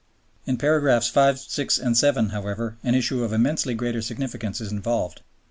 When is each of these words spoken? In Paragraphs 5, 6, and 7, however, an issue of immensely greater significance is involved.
In 0.47 0.57
Paragraphs 0.57 1.09
5, 1.09 1.37
6, 1.37 1.77
and 1.77 1.95
7, 1.95 2.29
however, 2.29 2.75
an 2.83 2.95
issue 2.95 3.23
of 3.23 3.31
immensely 3.31 3.75
greater 3.75 4.01
significance 4.01 4.59
is 4.59 4.71
involved. 4.71 5.21